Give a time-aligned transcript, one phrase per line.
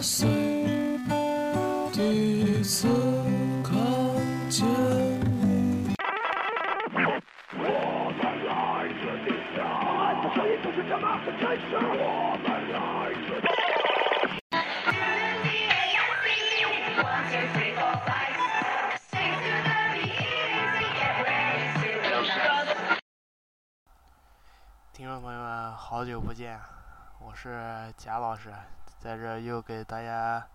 [0.00, 0.26] 八岁
[1.92, 2.88] 第一次
[3.62, 3.74] 看
[4.48, 4.66] 见。
[24.94, 26.58] 听众朋友们，好久不见，
[27.18, 28.50] 我是贾老师，
[29.00, 30.46] 在这又给大家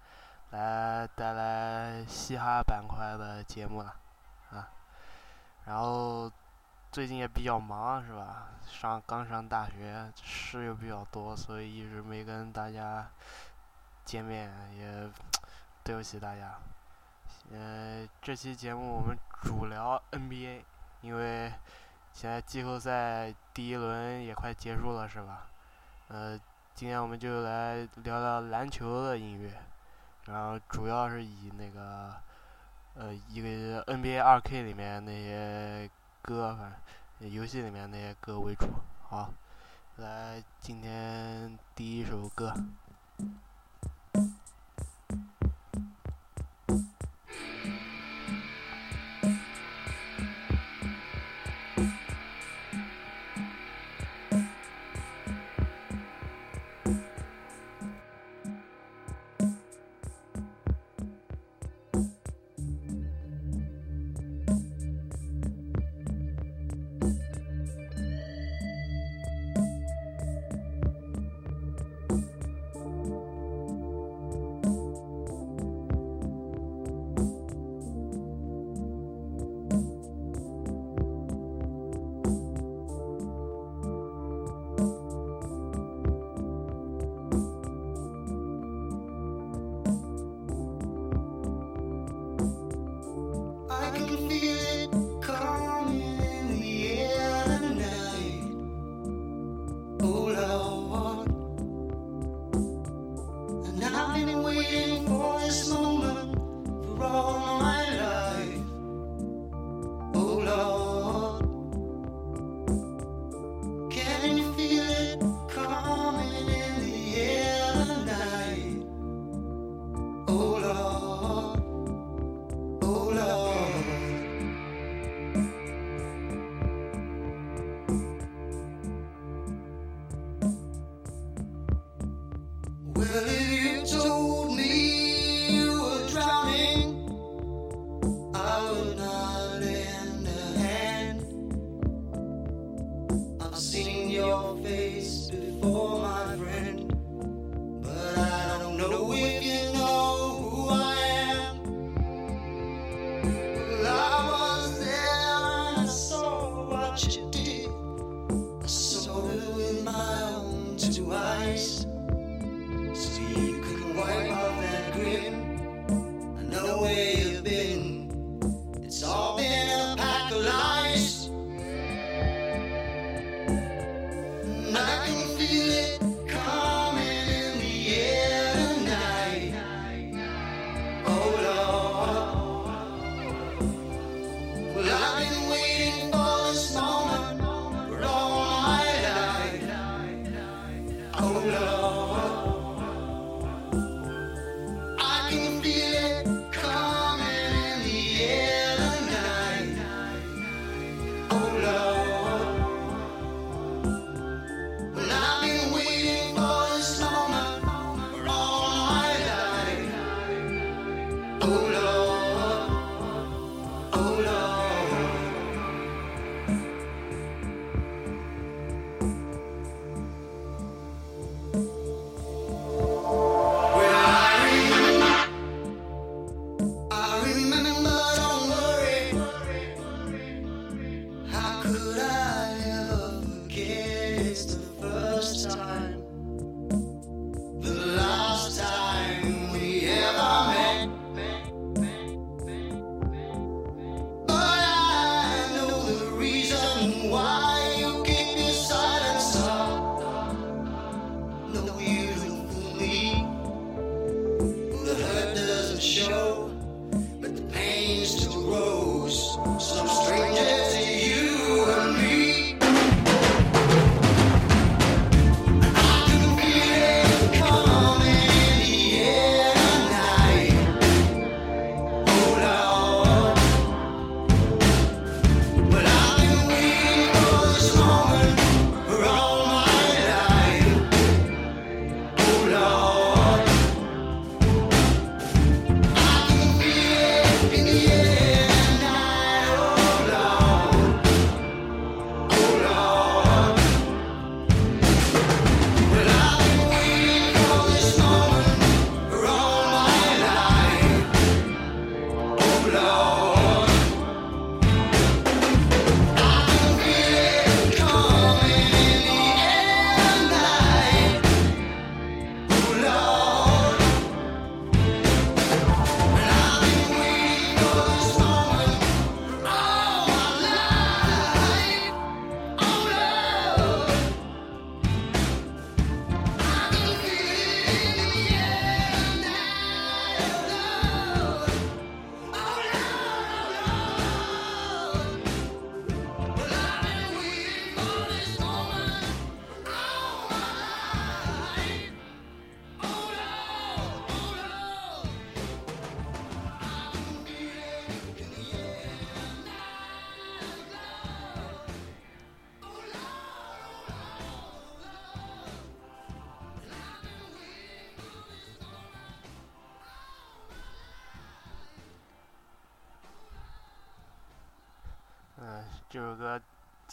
[0.52, 3.95] 来带来嘻哈板块的节目了，
[4.52, 4.70] 啊，
[5.66, 6.31] 然后
[6.91, 8.49] 最近也比较忙，是吧？
[8.68, 13.09] 上刚上大学，事又比较多，所以一直没跟大家
[14.05, 15.09] 见面，也
[15.84, 16.54] 对不起大家。
[17.52, 20.62] 呃，这期节目我们主聊 NBA，
[21.02, 21.52] 因为
[22.13, 25.48] 现在季后赛第一轮也快结束了，是吧？
[26.07, 26.40] 呃，
[26.75, 29.49] 今天我们就来聊聊篮球的音乐，
[30.26, 32.13] 然后主要是以那个
[32.95, 35.90] 呃一个 NBA 二 K 里面那些
[36.21, 36.73] 歌，反
[37.21, 38.68] 正游戏里面那些歌为主。
[39.03, 39.31] 好，
[39.96, 42.53] 来今天第一首歌。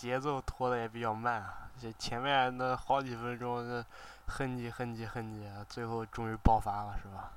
[0.02, 3.84] 节奏拖的也比较慢啊，这前面那好几分钟那
[4.26, 7.30] 哼唧哼唧哼唧，最后终于爆发了，是吧？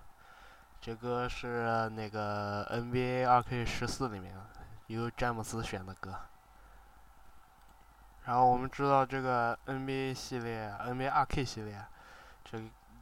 [0.82, 4.34] 这歌是那个 NBA 2K 十四里面
[4.88, 6.16] 由詹姆斯选的歌。
[8.24, 11.86] 然后我们知道这个 NBA 系列，NBA 2K 系列，
[12.44, 12.58] 这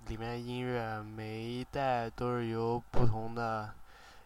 [0.07, 3.74] 里面音乐每一代都是由不同的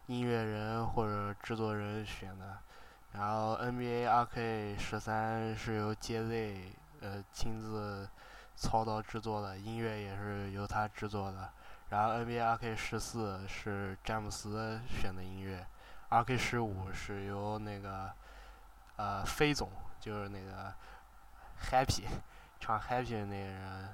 [0.07, 2.57] 音乐人或者制作人选的。
[3.17, 6.59] 然后 NBA 2K 十三是由 JZ
[7.01, 8.07] 呃亲自
[8.55, 11.49] 操刀制作的，音乐也是由他制作的。
[11.89, 15.65] 然后 NBA 2K 十四是詹姆斯选的音乐
[16.11, 18.11] ，2K 十五是由那个
[18.97, 20.71] 呃飞总，就是那个
[21.71, 22.03] Happy
[22.59, 23.89] 唱 Happy 的那个人，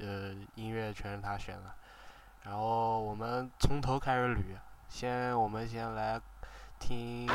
[0.00, 1.72] 呃音乐全是他选的。
[2.44, 4.42] 然后我们从头开始捋，
[4.88, 6.20] 先我们先来
[6.79, 7.27] 听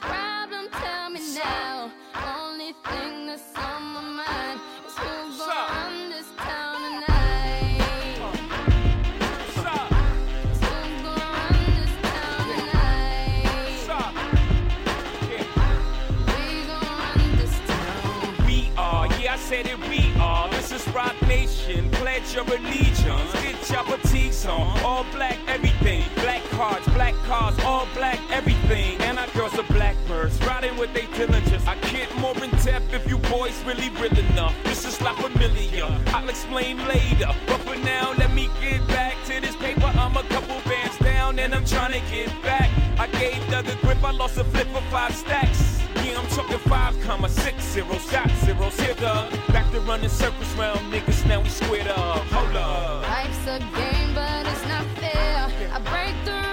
[0.00, 0.35] 歌。
[22.17, 23.31] Pledge your allegiance.
[23.43, 24.79] Get your fatigues on.
[24.79, 26.03] All black, everything.
[26.15, 28.99] Black cards, black cars, all black, everything.
[29.01, 31.67] And our girls are blackbirds, riding with they diligence.
[31.67, 34.55] I get more in depth if you boys really real enough.
[34.63, 35.85] This is La Familia.
[36.07, 37.29] I'll explain later.
[37.45, 39.85] But for now, let me get back to this paper.
[39.85, 42.71] I'm a couple bands down and I'm trying to get back.
[42.97, 45.76] I gave a grip, I lost a flip for five stacks.
[46.17, 48.79] I'm talking five comma six zero shot zeros.
[48.79, 49.31] Here, Doug.
[49.49, 52.25] Back to running circles round niggas, now we squared up.
[52.33, 53.03] Hold up.
[53.03, 55.47] Life's a game, but it's not fair.
[55.71, 56.46] I break the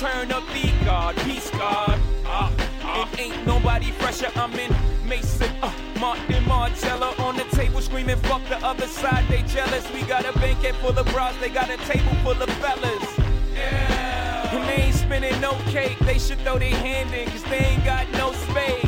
[0.00, 1.14] return of the God.
[1.18, 2.00] Peace God.
[2.24, 2.50] Uh,
[2.82, 4.30] uh, it ain't nobody fresher.
[4.34, 4.74] I'm in
[5.06, 9.90] Mason, uh, Martin Marcello on the table screaming, fuck the other side, they jealous.
[9.92, 13.18] We got a banquet full of bras, they got a table full of fellas.
[13.52, 14.56] Yeah.
[14.56, 17.84] And they ain't spinning no cake, they should throw their hand in, cause they ain't
[17.84, 18.84] got no space.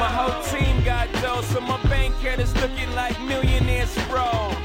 [0.00, 4.57] My whole team got dough, so my bank account is looking like millionaires, bro.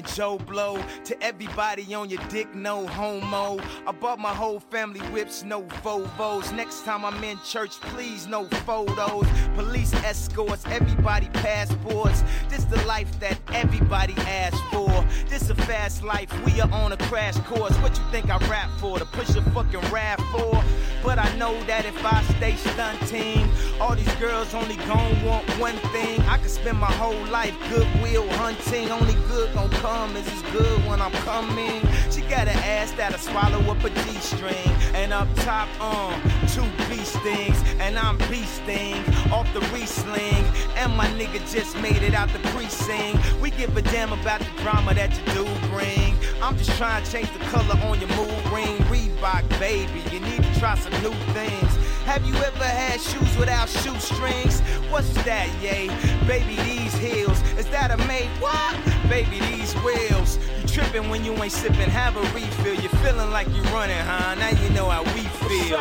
[0.00, 3.62] Being Joe Blow to everybody on your dick, no homo.
[3.86, 6.54] I bought my whole family whips, no Vovos.
[6.54, 9.26] Next time I'm in church, please, no photos.
[9.54, 12.22] Police escorts, everybody passports.
[12.48, 14.88] This the life that everybody asks for.
[15.28, 17.76] This a fast life, we are on a crash course.
[17.78, 18.98] What you think I rap for?
[18.98, 20.62] To push a fucking rap for?
[21.02, 23.48] But I know that if I stay stunting,
[23.80, 26.20] all these girls only gon' want one thing.
[26.22, 28.90] I could spend my whole life goodwill hunting.
[28.90, 31.82] Only good gon' come is as good when I'm coming.
[32.12, 34.70] She got an ass that'll swallow up a G-string.
[34.94, 36.14] And up top, um,
[36.46, 37.60] two beast things.
[37.80, 40.44] And I'm beasting off the re-sling.
[40.76, 43.18] And my nigga just made it out the precinct.
[43.40, 46.14] We give a damn about the drama that you do bring.
[46.40, 48.76] I'm just trying to change the color on your mood ring.
[48.86, 51.89] Reebok, baby, you need to try some new things.
[52.10, 54.62] Have you ever had shoes without shoestrings?
[54.90, 55.86] What's that, yay?
[56.26, 57.40] Baby, these heels.
[57.56, 58.74] Is that a made what?
[59.08, 60.36] Baby, these wheels.
[60.60, 62.74] You tripping when you ain't sipping, have a refill.
[62.74, 64.34] You're feeling like you're running, huh?
[64.34, 65.78] Now you know how we feel.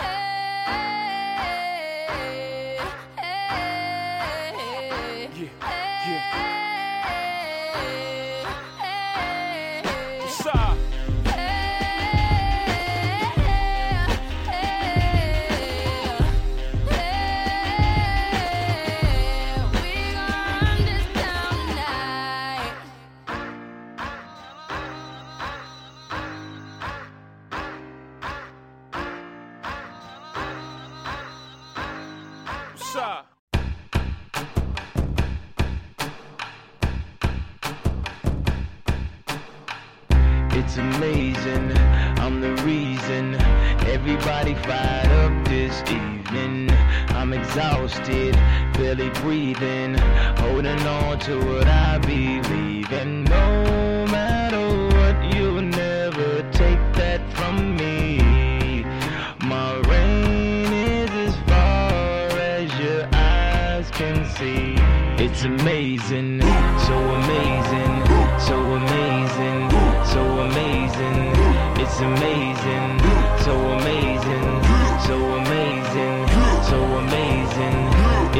[0.00, 0.27] Hey,
[47.98, 48.34] exhausted,
[48.74, 49.94] barely breathing,
[50.38, 53.24] holding on to what I believe in.
[53.24, 58.84] No matter what, you'll never take that from me.
[59.46, 64.74] My reign is as far as your eyes can see.
[65.22, 66.40] It's amazing,
[66.86, 67.94] so amazing,
[68.38, 69.70] so amazing,
[70.04, 71.18] so amazing.
[71.82, 72.87] It's amazing,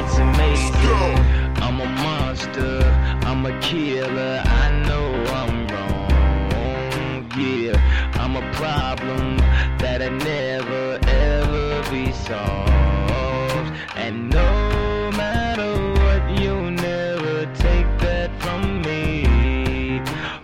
[0.01, 1.19] It's amazing.
[1.65, 2.83] I'm a monster,
[3.27, 4.43] I'm a killer.
[4.45, 5.07] I know
[5.41, 7.29] I'm wrong.
[7.37, 7.77] Yeah,
[8.15, 9.39] I'm a problem
[9.79, 13.73] that'll never ever be solved.
[13.97, 20.01] And no matter what, you'll never take that from me.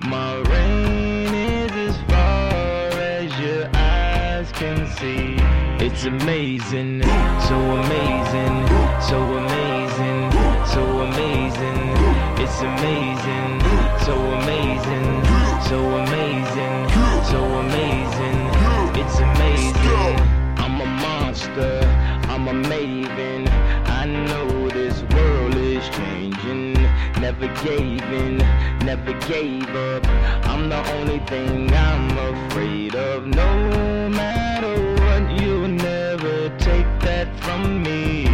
[0.08, 5.36] My reign is as far as your eyes can see.
[5.84, 7.02] It's amazing,
[7.48, 8.56] so amazing,
[9.08, 10.30] so amazing,
[10.72, 11.82] so amazing.
[12.42, 13.60] It's amazing,
[14.06, 15.08] so amazing,
[15.68, 16.88] so amazing,
[17.30, 18.38] so amazing.
[19.00, 20.16] It's amazing.
[20.56, 21.80] I'm a monster,
[22.30, 23.46] I'm a maven.
[24.00, 26.72] I know this world is changing.
[27.20, 28.38] Never gave in,
[28.86, 30.06] never gave up.
[30.46, 33.26] I'm the only thing I'm afraid of.
[33.26, 38.33] No matter what, you'll never take that from me.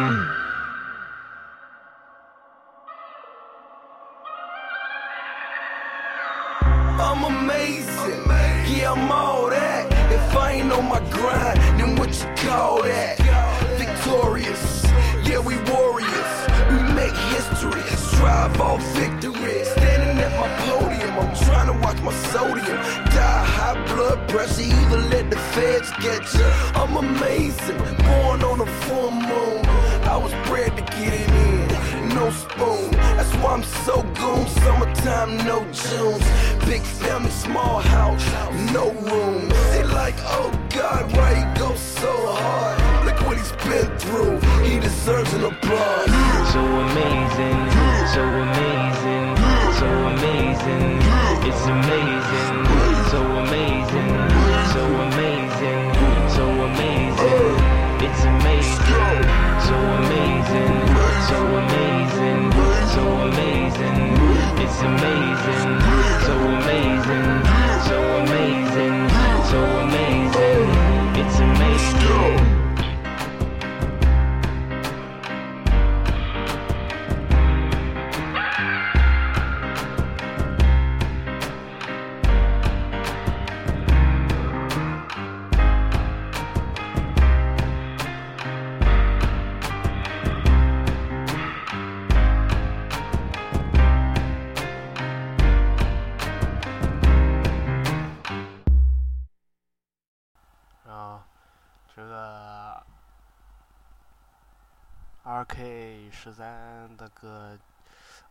[105.41, 107.57] 二 k 十三的歌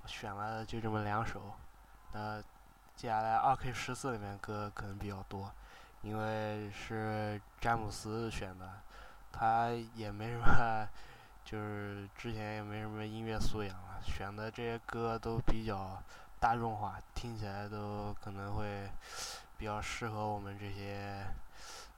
[0.07, 1.55] 选了就这么两首，
[2.13, 2.41] 那
[2.95, 5.51] 接下来二 k 十四里面歌可能比较多，
[6.03, 8.71] 因为是詹姆斯选的，
[9.33, 10.87] 他也没什么，
[11.45, 16.01] 就是之前也没什么音乐素养啊，选的这些歌都比较
[16.39, 18.89] 大众化，听起来都可能会
[19.59, 21.27] 比较适合我们这些。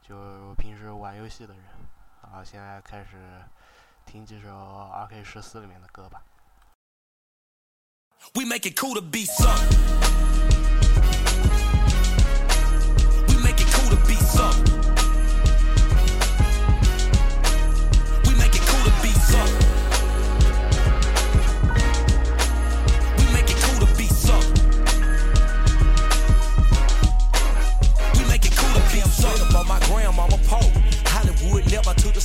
[0.02, 1.64] 就平时玩游戏的人，
[2.22, 3.42] 然后现在开始
[4.06, 6.22] 听这首 R K 十四里面的歌吧。
[8.34, 10.02] We make it cool to be some.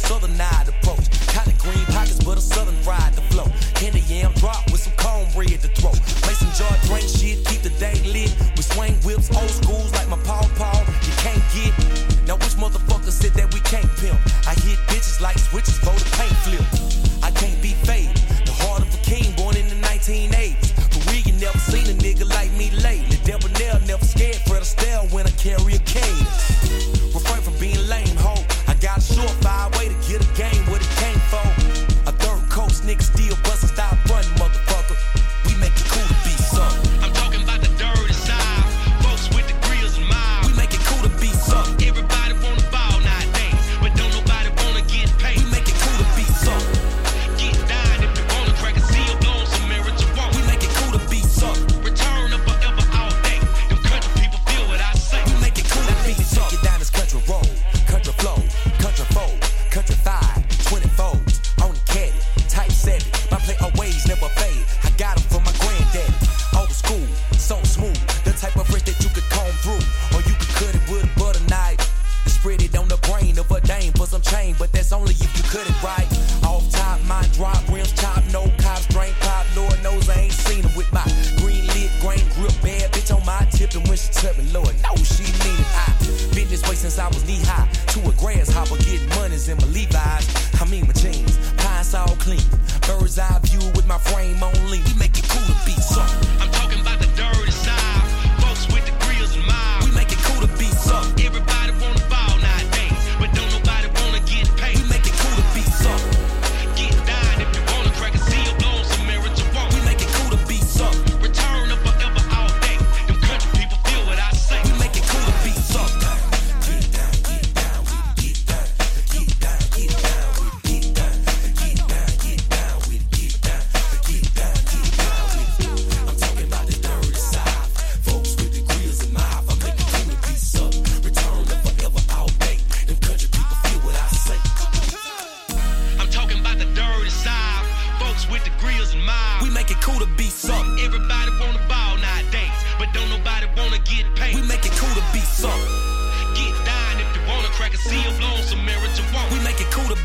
[0.07, 0.56] southern now
[2.37, 3.49] the southern ride the flow.
[3.73, 5.91] Candy yam drop with some cornbread to throw.
[6.29, 8.29] Make some jar drink shit, keep the day lit.
[8.55, 10.77] We swing whips, old schools like my paw paw.
[11.01, 11.73] You can't get.
[12.29, 14.19] Now which motherfucker said that we can't pimp?
[14.45, 16.65] I hit bitches like switches, for the paint flip.
[17.25, 18.13] I can't be fake.
[18.45, 20.77] The heart of a king born in the 1980s.
[20.93, 23.17] But we ain't never seen a nigga like me lately.
[23.25, 26.96] Debonair never scared for the stare when I carry a cane.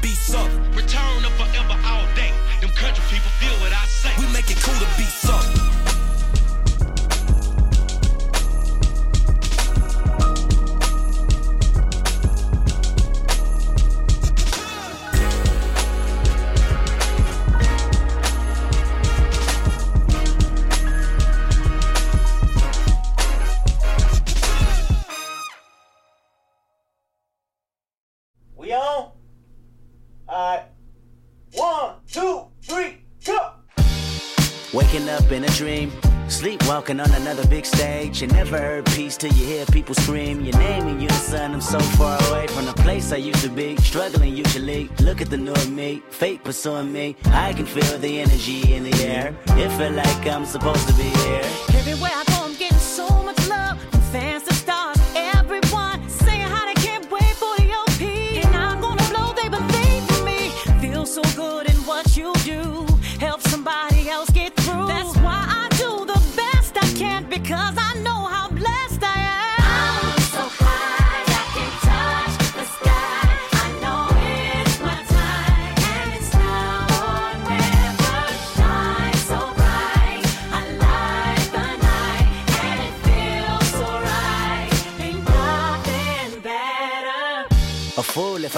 [0.01, 0.62] Be up.
[36.93, 40.59] Walking on another big stage, you never heard peace till you hear people scream your
[40.59, 41.55] name and you the sun.
[41.55, 44.91] I'm so far away from the place I used to be, struggling usually.
[45.01, 47.17] Look at the new me, fate pursuing me.
[47.25, 49.35] I can feel the energy in the air.
[49.57, 51.49] It felt like I'm supposed to be here.
[51.81, 52.12] Everywhere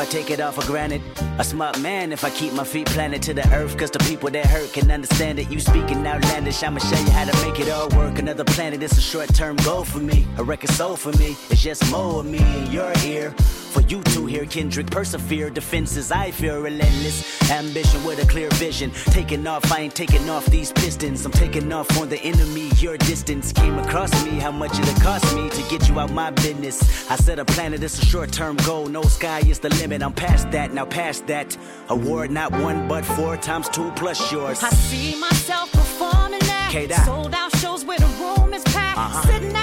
[0.05, 1.01] I take it all for granted.
[1.38, 4.29] A smart man if I keep my feet planted to the earth, cause the people
[4.29, 5.51] that hurt can understand it.
[5.51, 8.19] You speaking outlandish, I'ma show you how to make it all work.
[8.19, 10.27] Another planet, it's a short term goal for me.
[10.37, 13.35] A record soul for me, it's just more of me in your ear
[13.74, 14.46] for you to hear.
[14.46, 17.16] Kendrick persevere, defenses I fear relentless.
[17.50, 18.92] Ambition with a clear vision.
[19.06, 21.26] Taking off, I ain't taking off these pistons.
[21.26, 22.68] I'm taking off on the enemy.
[22.78, 24.38] Your distance came across me.
[24.38, 27.10] How much it cost me to get you out my business?
[27.10, 28.87] I set a planet, it's a short term goal.
[28.87, 30.02] No sky is the limit.
[30.02, 31.56] I'm past that, now past that.
[31.88, 34.62] Award not one but four times two plus yours.
[34.62, 36.68] I see myself performing that.
[36.70, 37.04] K-Dot.
[37.04, 38.98] Sold out shows where the room is packed.
[38.98, 39.22] Uh-huh.
[39.26, 39.56] Sitting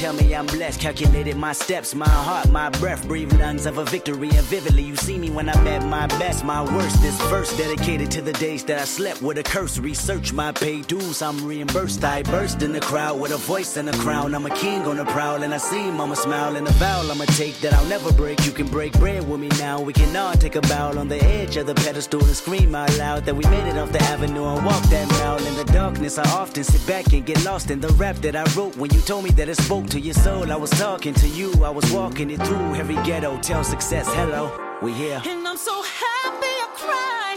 [0.00, 0.80] tell me I'm blessed.
[0.80, 3.06] Calculated my steps, my heart, my breath.
[3.06, 4.82] Breathe lungs of a victory and vividly.
[4.82, 7.00] You see me when I'm at my best, my worst.
[7.02, 9.78] This verse dedicated to the days that I slept with a curse.
[9.78, 12.04] Research my pay dues, I'm reimbursed.
[12.04, 14.34] I burst in the crowd with a voice and a crown.
[14.34, 17.24] I'm a king on the prowl and I see mama smile and a vow I'ma
[17.24, 18.44] take that I'll never break.
[18.46, 19.80] You can break bread with me now.
[19.80, 22.96] We can all take a bow on the edge of the pedestal and scream out
[22.98, 25.38] loud that we made it off the avenue and walk that mile.
[25.46, 28.44] In the darkness, I often sit back and get lost in the rap that I
[28.54, 28.76] wrote.
[28.76, 31.50] When you told me that it spoke to your soul, I was talking to you.
[31.64, 33.38] I was walking it through every ghetto.
[33.40, 34.42] Tell success, hello,
[34.82, 35.20] we here.
[35.26, 37.30] And I'm so happy I cry,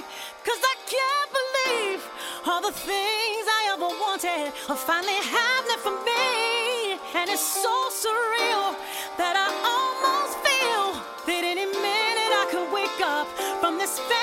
[0.48, 2.02] cause I can't believe
[2.48, 7.00] all the things I ever wanted are finally happening for me.
[7.20, 8.76] And it's so surreal
[9.22, 10.86] that I almost feel
[11.28, 13.28] that any minute I could wake up
[13.62, 14.23] from this.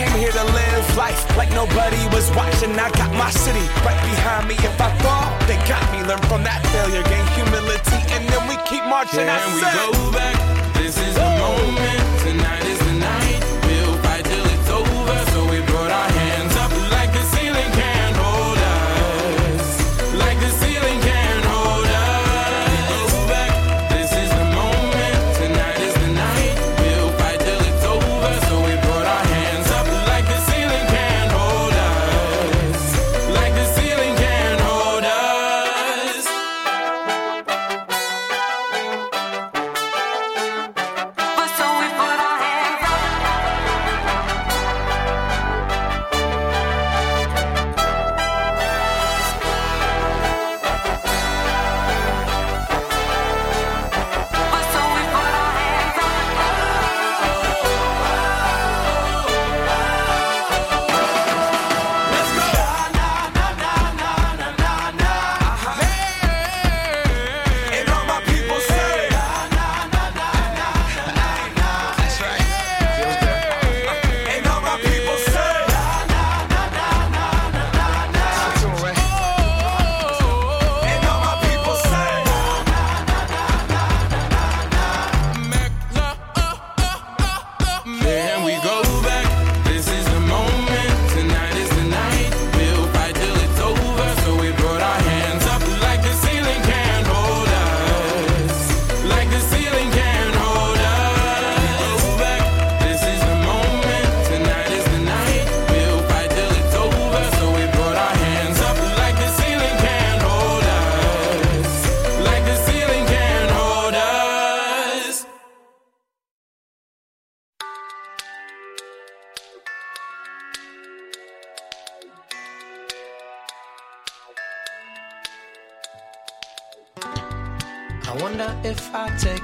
[0.00, 2.72] came here to live life like nobody was watching.
[2.72, 4.56] I got my city right behind me.
[4.56, 6.00] If I fall, they got me.
[6.08, 9.28] Learn from that failure, gain humility, and then we keep marching.
[9.28, 10.36] I Can we go back?
[10.80, 12.00] This is the moment.
[12.24, 13.40] Tonight is the night.
[13.68, 15.18] We'll fight till it's over.
[15.32, 16.39] So we put our hands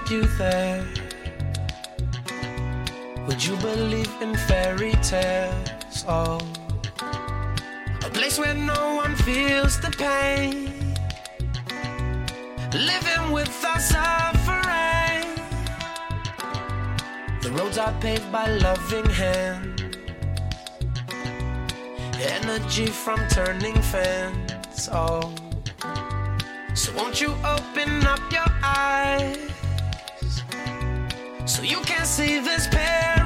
[0.09, 0.87] You there.
[3.27, 6.05] Would you believe in fairy tales?
[6.07, 6.39] Oh,
[8.05, 10.71] a place where no one feels the pain.
[12.73, 15.27] Living with without suffering.
[17.43, 19.83] The roads are paved by loving hands.
[22.21, 24.89] Energy from turning fans.
[24.93, 25.35] Oh.
[26.75, 29.56] So won't you open up your eyes
[31.67, 33.26] you can't see this paradise?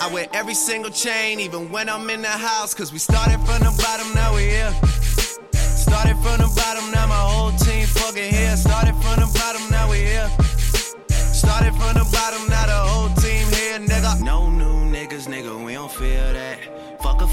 [0.00, 2.74] I wear every single chain, even when I'm in the house.
[2.74, 4.72] Cause we started from the bottom, now we here.
[5.52, 8.56] Started from the bottom, now my whole team fucking here.
[8.56, 10.30] Started from the bottom, now we here.
[11.32, 14.20] Started from the bottom, now the whole team here, nigga.
[14.22, 16.51] No new niggas, nigga, we don't feel that.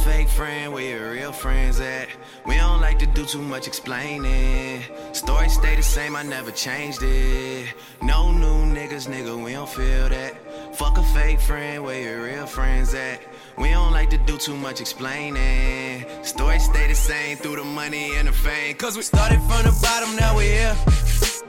[0.03, 2.07] Fake friend, where your real friends at?
[2.45, 4.81] We don't like to do too much explaining.
[5.13, 7.73] Story stay the same, I never changed it.
[8.01, 10.33] No new niggas, nigga, we don't feel that.
[10.75, 13.21] Fuck a fake friend, where your real friends at?
[13.57, 16.05] We don't like to do too much explaining.
[16.23, 18.75] Story stay the same through the money and the fame.
[18.75, 20.75] Cause we started from the bottom, now we here.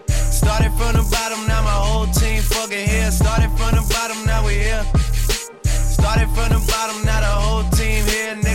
[0.08, 3.10] Started from the bottom, now my whole team fucking here.
[3.10, 4.84] Started from the bottom, now we here.
[5.62, 7.79] Started from the bottom, now the whole team.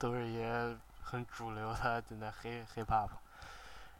[0.00, 3.10] 都是一些很主流的真的黑 hip hop。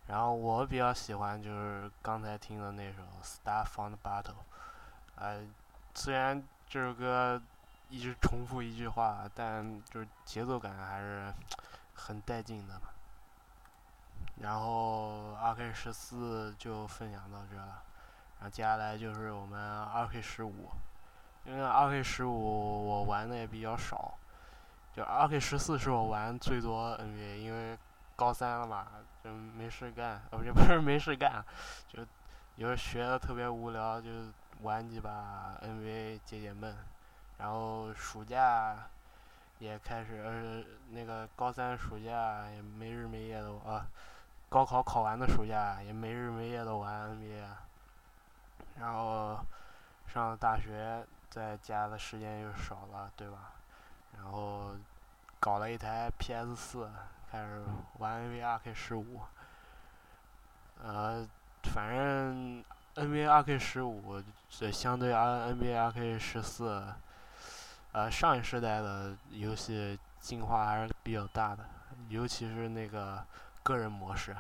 [0.09, 4.33] 然后我比较喜欢就是刚才听的那首《Star from the Battle》，
[5.15, 5.47] 呃，
[5.95, 7.41] 虽然这首歌
[7.89, 11.33] 一直重复一句话，但就是节奏感还是
[11.95, 12.81] 很带劲的。
[14.41, 17.83] 然后二 K 十四就分享到这了，
[18.39, 20.71] 然后接下来就是我们二 K 十五，
[21.45, 24.15] 因为二 K 十五我玩的也比较少，
[24.95, 27.79] 就二 K 十四是我玩最多 NBA，因为
[28.17, 28.87] 高三了嘛，
[29.23, 31.45] 就没事干，呃不是 不是没事干，
[31.89, 32.05] 就
[32.57, 34.11] 有时候学的特别无聊，就
[34.63, 36.77] 玩几把 NBA 解解闷，
[37.39, 38.77] 然后暑假
[39.59, 43.87] 也开始，呃那个高三暑假也没日没夜的啊。
[44.49, 47.45] 高考考完的暑假也没日没夜的玩 NBA，
[48.81, 49.39] 然后
[50.13, 53.53] 上了大学，在家的时间又少了，对吧？
[54.23, 54.77] 然后
[55.39, 56.91] 搞了一台 PS 四，
[57.31, 57.63] 开始
[57.99, 59.21] 玩 NBA 二 K 十五。
[60.83, 61.27] 呃，
[61.65, 62.65] 反正
[62.95, 66.85] NBA 二 K 十五这相对 N NBA 二 K 十四，
[67.93, 71.65] 呃，上一世代的游戏进化还是比较大的，
[72.09, 73.25] 尤其是那个。
[73.63, 74.35] 个人模式。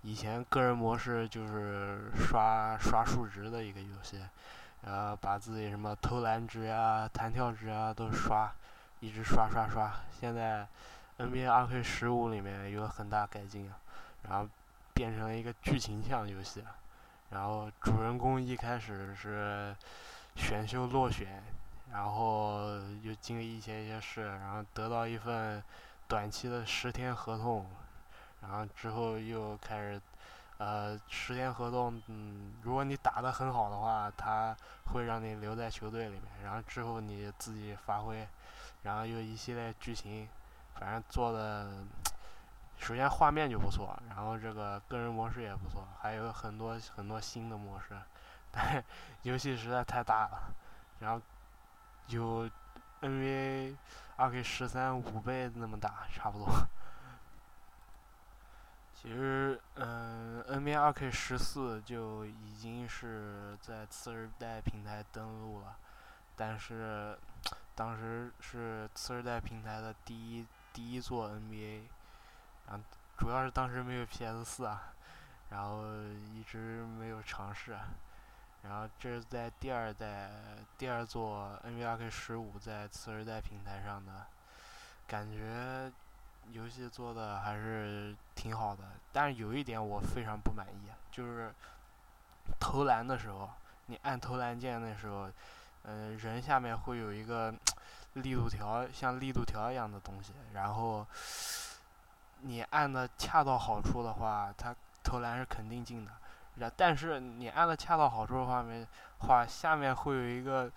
[0.00, 4.18] 以前个人模式就是刷刷数值的一个游戏，
[4.82, 8.50] 然后把自己什么投篮值啊、弹跳值啊都刷，
[9.00, 9.92] 一直刷刷刷。
[10.18, 10.66] 现在
[11.18, 13.78] NBA 2K 十五里面有很大改进啊，
[14.28, 14.48] 然后
[14.94, 16.64] 变成了一个剧情向游戏，
[17.30, 19.74] 然后主人公一开始是
[20.36, 21.42] 选秀落选，
[21.92, 22.62] 然后
[23.02, 25.62] 又经历一些一些事，然后得到一份
[26.06, 27.66] 短期的十天合同。
[28.40, 30.00] 然后之后又开始，
[30.58, 34.56] 呃，十天合同，嗯，如果你打得很好的话，他
[34.92, 36.22] 会让你留在球队里面。
[36.44, 38.24] 然后之后你自己发挥，
[38.82, 40.28] 然后又一系列剧情，
[40.74, 41.84] 反正做的，
[42.78, 47.96] 首先画面就不错，然后这个个人模式也不错，还有很多很多新的模式，
[48.50, 48.82] 但
[49.22, 50.52] 游戏实在太大了，
[51.00, 51.20] 然后
[52.06, 52.48] 有
[53.00, 53.76] NBA
[54.16, 56.48] 2K 十三五倍那么大，差不多。
[59.00, 65.76] 其实，嗯，NBA 2K 十四就已经是在次世代平台登陆了，
[66.34, 67.16] 但是
[67.78, 71.82] 当时是次世代平台的第一第一座 NBA，
[72.66, 72.82] 然后
[73.16, 74.92] 主要是当时没有 PS 四啊，
[75.50, 75.84] 然后
[76.34, 77.78] 一直没有尝试，
[78.64, 80.28] 然后这是在第二代
[80.76, 84.26] 第二座 NBAK 十五在次世代平台上的，
[85.06, 85.92] 感觉。
[86.50, 91.52] 游戏做的还是挺好的，但是有一点我非常不满意，就是
[92.58, 93.50] 投篮的时候，
[93.84, 95.30] 你按投篮键的时候，
[95.88, 97.54] 嗯，人下面会有一个
[98.12, 101.06] 力度条，像力度条一样的东西，然后
[102.42, 106.12] 你按的恰到好处的话，它投篮是肯定进的。
[106.56, 108.86] 然但是你按的恰到好处的话，没
[109.20, 110.70] 话下面会有一个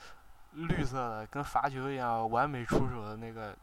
[0.54, 3.54] 绿色的，跟罚球一样完美出手的那个。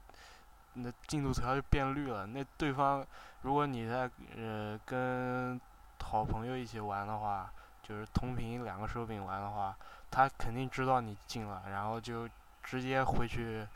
[0.75, 2.25] 那进度条就变绿了。
[2.27, 3.05] 那对方，
[3.43, 5.61] 如果你在呃跟
[6.01, 7.51] 好朋友一起玩的话，
[7.83, 9.77] 就是同屏两个手柄玩的话，
[10.11, 12.29] 他肯定知道你进了，然后就
[12.63, 13.67] 直接回去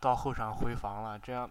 [0.00, 1.18] 到后场回防了。
[1.18, 1.50] 这样，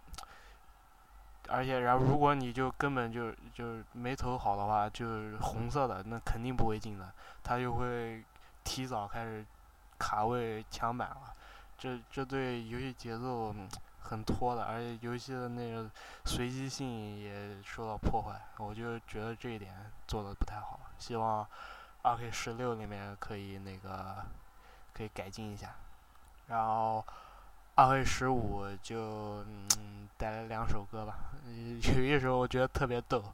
[1.48, 7.12] 而且然后如果你就根本就就没投好的话，就是红色的，那肯定不会进的。
[7.42, 8.24] 他就会
[8.62, 9.44] 提早开始
[9.98, 11.32] 卡位抢板了。
[11.78, 13.54] 这这对游戏节奏。
[14.06, 15.90] 很拖的，而且游戏的那个
[16.26, 19.74] 随机性也受到破坏，我就觉得这一点
[20.06, 20.78] 做的不太好。
[20.98, 21.48] 希望
[22.06, 24.22] 二 K 十六里面可以那个
[24.92, 25.74] 可以改进一下。
[26.46, 27.02] 然后
[27.74, 31.16] 二 K 十五就嗯带来两首歌吧，
[31.96, 33.24] 有一首我觉得特别逗。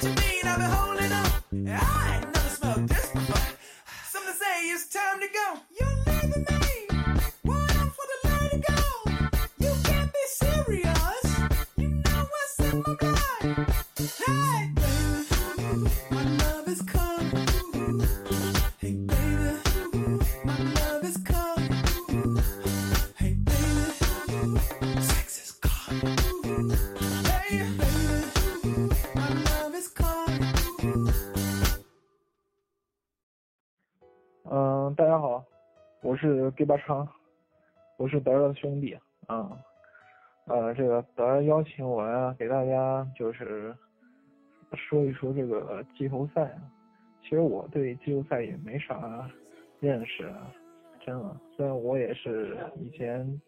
[0.00, 1.26] What you mean I've been holding on?
[1.78, 3.58] I ain't never smelled this before.
[4.08, 5.60] Some say it's time to go.
[36.60, 37.08] 第八场，
[37.96, 38.94] 我是德儿的兄弟
[39.26, 39.58] 啊。
[40.44, 43.74] 呃，这个德儿邀请我呀，给大家就是
[44.74, 46.54] 说一说这个季后赛。
[47.22, 49.26] 其实我对季后赛也没啥
[49.78, 50.52] 认识啊，
[51.00, 51.34] 真的。
[51.56, 53.40] 虽然我也是以前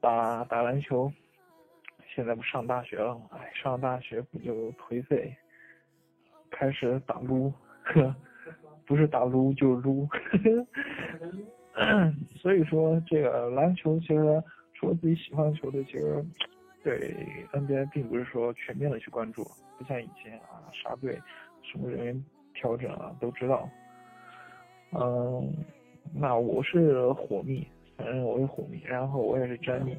[0.00, 1.12] 打打篮球，
[2.16, 5.32] 现在不上大学了嘛，哎，上大学不就颓废，
[6.50, 7.52] 开始打撸，
[7.84, 8.12] 呵。
[8.88, 10.08] 不是打撸就是撸，
[12.36, 14.42] 所以说这个篮球其实
[14.74, 16.24] 除了自己喜欢的球队，其实
[16.82, 17.14] 对
[17.52, 19.44] NBA 并不是说全面的去关注，
[19.78, 21.20] 不像以前啊，啥队
[21.62, 22.24] 什么人员
[22.54, 23.68] 调整啊都知道。
[24.92, 25.52] 嗯，
[26.14, 27.66] 那我是火迷，
[27.96, 29.96] 反正我是火迷，然后我也是真迷，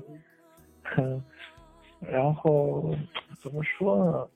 [0.84, 1.24] 哼，
[2.02, 2.96] 然后
[3.42, 4.28] 怎么说呢？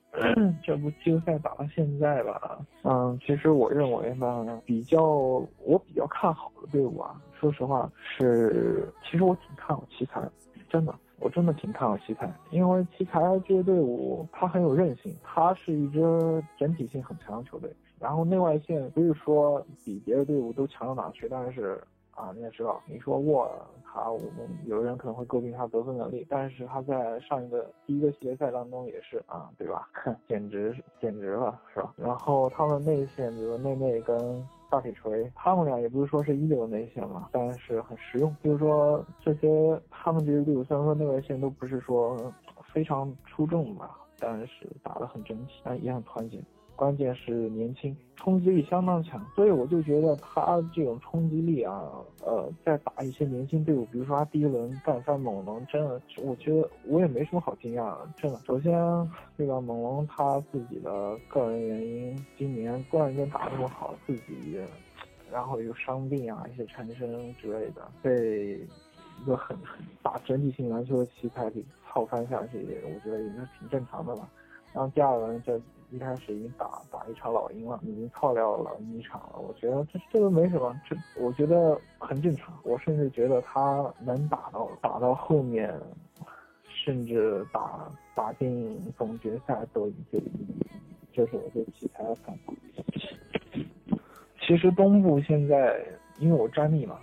[0.64, 10.22] 这不季后赛打到现在吧，嗯，其实我认为吧，比较我比较看好的队伍啊，说实话是，其实我挺看好奇才，
[10.70, 17.74] 真的，我真的挺看好奇才，因为奇才这个队伍他很有韧性，他是一支整体性很强的球队。
[18.00, 21.82] 然后内外线不是说比别的队伍都强到哪去，但是
[22.16, 23.52] 啊，你也知道，你说沃尔
[23.84, 29.88] 他，我们有的人可能会诟病他得分能力，但是他在上一个第一个系列赛当中也是啊，对吧？
[30.28, 31.94] 简直简直了，是吧？
[31.98, 34.18] 然后他们内线，比如内内跟
[34.70, 38.36] 大铁锤，他们俩也不是说是一流内线嘛，但是很实用。
[38.44, 42.18] 就是说这些他们这些队伍虽然说内外线都不是说
[42.74, 46.40] 非常出众吧，但是打得很整体，但也很团结。
[46.76, 51.84] 关键是年轻，冲击力相当强，所以我就觉得他这种冲击力啊，
[52.26, 58.40] 呃，在打一些年轻队伍，比如说他第一轮干翻猛龙，真的，我觉得我也没什么好惊讶的，真的。
[58.46, 58.74] 首先，
[59.38, 64.58] 这个猛龙他自己的个人原因，今年突然间打那么好，自己，
[65.32, 68.60] 然后有伤病啊，一些产生之类的，被
[69.22, 74.28] 一个很很打整体性篮球的奇才给操翻下去，我觉得也是挺正常的吧。
[74.74, 75.62] 然后第二轮这
[75.94, 79.38] 一开始已经打打一场老鹰了，已经操掉了一场了。
[79.38, 82.52] 我觉得这这都没什么，这我觉得很正常。
[82.64, 85.72] 我甚至觉得他能打到打到后面，
[86.68, 90.20] 甚至打打进总决赛都已经，
[91.14, 92.54] 这是我对奇才的看法。
[94.42, 95.80] 其实东部现在
[96.18, 97.00] 因为我沾密嘛，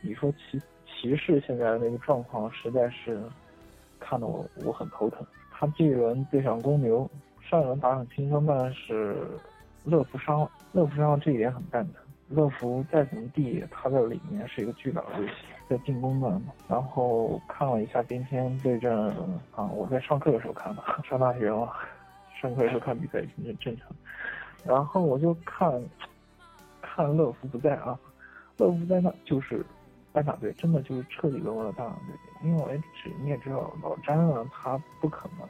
[0.00, 3.20] 你说骑骑士现在那个状况实在是
[3.98, 5.26] 看得我我很头疼。
[5.50, 7.10] 他这一轮对上公牛，
[7.48, 9.16] 上一轮打很轻松，但是
[9.84, 12.02] 乐福伤了，乐福伤了这一点很蛋疼。
[12.28, 15.32] 乐福再怎么地，他在里面是一个巨大的威胁，
[15.66, 16.52] 在进攻端嘛。
[16.68, 18.94] 然后看了一下今天对阵
[19.56, 21.72] 啊，我在上课的时候看的，上大学嘛，
[22.38, 23.88] 上课的时候看比赛挺正常。
[24.62, 25.82] 然后我就看，
[26.82, 27.98] 看乐福不在啊，
[28.58, 29.64] 乐福在那就是
[30.12, 32.14] 单打队，真的就是彻底沦为了单打队。
[32.42, 35.48] 因为只你也知道，老詹呢，他不可能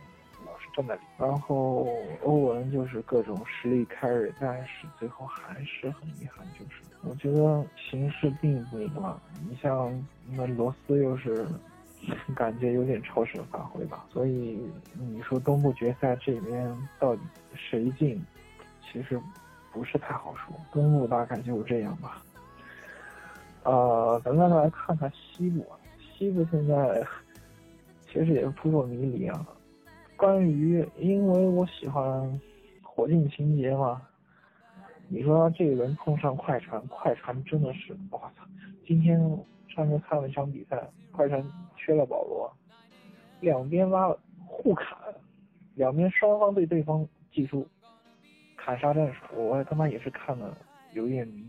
[0.78, 1.00] 老是站在里。
[1.18, 1.88] 然后
[2.24, 9.20] 欧文就是各种实力 carry，但是最后还是很遗憾，就是我觉得形势并不明朗。
[9.48, 9.92] 你像
[10.30, 11.46] 那罗斯又是
[12.34, 14.60] 感觉有点超神发挥吧，所以
[14.94, 17.22] 你说东部决赛这边到底
[17.54, 18.24] 谁进，
[18.82, 19.20] 其实
[19.72, 20.54] 不是太好说。
[20.72, 22.22] 东部大概就是这样吧。
[23.64, 25.66] 呃，咱们来看看西部。
[25.98, 27.04] 西部现在
[28.06, 29.46] 其实也是扑朔迷离啊。
[30.18, 32.40] 关于，因为我喜欢
[32.82, 34.02] 火箭情节嘛，
[35.08, 38.44] 你说这个人碰上快船，快船真的是，我操！
[38.84, 39.16] 今天
[39.68, 41.40] 上面看了一场比赛，快船
[41.76, 42.52] 缺了保罗，
[43.40, 44.12] 两边拉
[44.44, 44.98] 互砍，
[45.76, 47.64] 两边双方对对方技术
[48.56, 50.58] 砍杀战术，我他妈也是看了
[50.94, 51.46] 有点迷，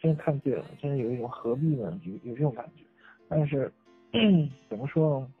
[0.00, 1.96] 真的看醉了，真的有一种何必呢？
[2.02, 2.82] 有有这种感觉。
[3.28, 3.72] 但是
[4.68, 5.32] 怎么说呢？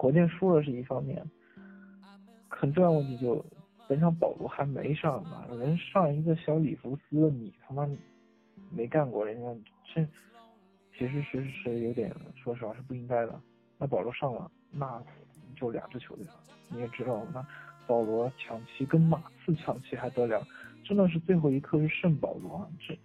[0.00, 1.22] 火箭输了是一方面，
[2.48, 3.44] 很重要问题就
[3.86, 7.86] 本场保罗还没上呢，人上一个小里弗斯，你他妈
[8.70, 9.54] 没干过，人家
[9.94, 10.02] 这
[10.96, 12.10] 其实是是有点，
[12.42, 13.38] 说实话是不应该的。
[13.76, 15.02] 那保罗上了，那
[15.54, 16.32] 就两支球队了，
[16.70, 17.46] 你也知道，那
[17.86, 20.42] 保罗抢七跟马刺抢七还得了？
[20.82, 22.98] 真的是最后一刻是圣保罗啊，这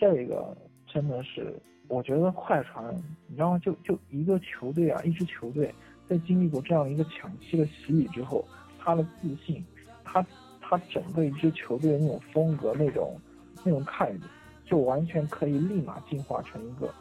[0.00, 0.56] 这个
[0.86, 1.60] 真的是。
[1.88, 2.92] 我觉得快船，
[3.28, 3.58] 你知道吗？
[3.58, 5.72] 就就一个球队啊，一支球队
[6.08, 8.44] 在经历过这样一个抢七的洗礼之后，
[8.78, 9.64] 他的自信，
[10.04, 10.24] 他
[10.60, 13.18] 他整个一支球队的那种风格、那种
[13.64, 14.26] 那种态度，
[14.64, 16.92] 就完全可以立马进化成一个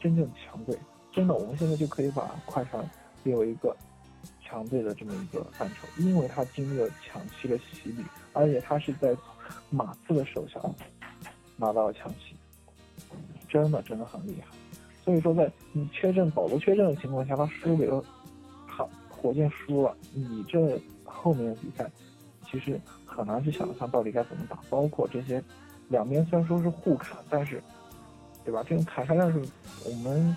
[0.00, 0.78] 真正强队。
[1.12, 2.88] 真的，我们现在就可以把快船
[3.24, 3.74] 列为一个
[4.44, 9.16] 强队的这么一个范畴，因为他经历了抢七的洗礼，而且他是在
[9.70, 10.60] 马刺的手下
[11.56, 12.36] 拿到了抢七。
[13.48, 14.48] 真的真的很厉害，
[15.06, 18.04] 所以说在你缺阵保罗缺阵的情况下，他输给了
[18.68, 21.88] 他火箭输了，你这后面的比赛
[22.44, 24.58] 其实很难去想象到底该怎么打。
[24.68, 25.40] 包括这些
[25.88, 27.62] 两边虽然说是互砍，但是
[28.44, 28.64] 对吧？
[28.68, 29.40] 这种砍杀战术，
[29.84, 30.36] 我们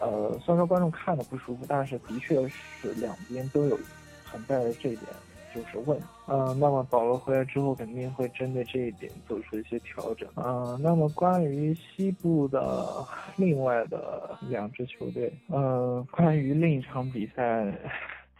[0.00, 3.76] 呃虽然说观众看的不舒服，但是的确是两边都有
[4.30, 5.06] 存在的这一点。
[5.54, 13.04] 就是问，嗯，那么保罗回来之后肯定会针对这一点做出一些调整，嗯，那么关于西部的
[13.36, 17.66] 另外的两支球队，嗯，关于另一场比赛，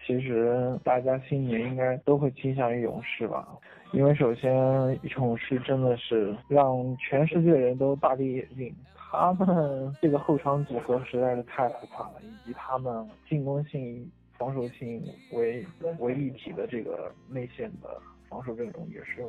[0.06, 3.48] 其实大家心里应该都会倾向于勇士吧，
[3.92, 4.52] 因为首先
[5.16, 14.10] 勇士真的是让全世界人都大跌眼镜，他们这个后场组合实在是太可怕了，以及他们进攻性。
[14.38, 15.66] 防守性为
[15.98, 19.26] 为一体的这个内线的防守阵容也是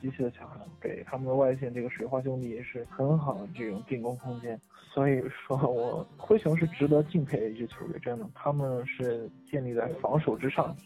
[0.00, 4.58] 极其的强悍，给他们的外线这个水花兄弟也是很好的这种进攻空间。
[4.94, 10.76] 所以说我灰熊是值得敬佩的一支球队，真的，他们是建立在防守之上，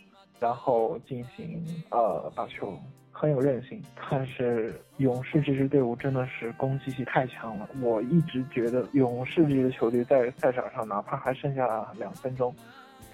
[0.40, 2.76] 然后进行呃打球。
[3.18, 7.66] 很有韧性，但是勇士这支队伍真的是攻击性太强了。
[7.80, 12.54] 我一直觉得勇士这支球队在赛场上，哪怕还剩下两分钟，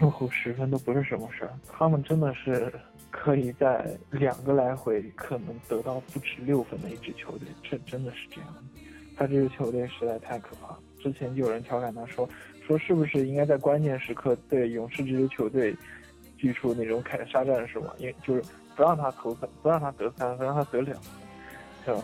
[0.03, 1.53] 落后十分都不是什么事儿。
[1.70, 2.70] 他们真的是
[3.11, 8.55] 可以在两个来回可能得到不止六分的一支球队，这真的是这样。
[9.16, 10.76] 他这支球队实在太可怕。
[11.00, 12.28] 之前就有人调侃他说，
[12.66, 15.74] 说是不是应该在关键时刻对勇士这支球队，
[16.38, 17.94] 祭出那种凯撒战术嘛？
[17.98, 18.42] 因为就是。
[18.74, 21.12] 不让他投分，不让他得三分，让他得两分，
[21.84, 22.03] 是吧？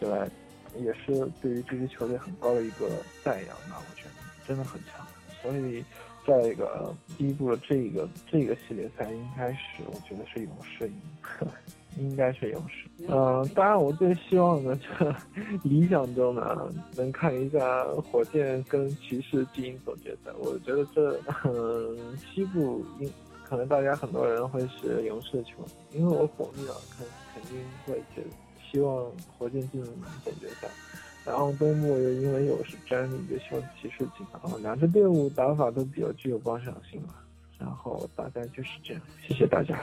[0.00, 0.30] 就来，
[0.76, 2.88] 也是对于这支球队很高的一个
[3.24, 3.82] 赞扬吧。
[3.90, 4.10] 我觉得
[4.46, 5.04] 真的很强。
[5.42, 5.84] 所以，
[6.26, 10.94] 在一个第一部的这个这个系列赛，应该是我觉得是勇士赢，
[11.98, 12.88] 应该是勇士。
[13.08, 15.14] 嗯，当然我最希望的，这
[15.62, 20.30] 理想中呢，能看一下火箭跟骑士进行总决赛。
[20.38, 23.10] 我觉得这嗯， 西部应。
[23.46, 25.58] 可能大家很多人会是勇士球
[25.92, 28.28] 迷，因为我火力啊，肯肯定会觉得
[28.72, 29.04] 希望
[29.36, 29.84] 火箭进
[30.24, 30.66] 总决赛。
[31.24, 34.26] 然后东部又因为有是詹姆就希望骑士进。
[34.32, 37.14] 然后两支队伍打法都比较具有观赏性嘛。
[37.58, 39.78] 然后大概就是这样，谢谢大家。